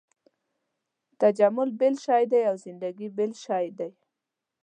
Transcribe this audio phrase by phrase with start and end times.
[1.21, 3.89] تجمل بېل شی دی او زندګي بېل شی دی.